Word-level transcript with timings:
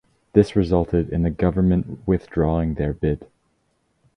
This 0.33 0.55
resulted 0.55 1.11
in 1.11 1.21
the 1.21 1.29
government 1.29 2.07
withdrawing 2.07 2.73
their 2.73 2.91
bid. 2.91 3.27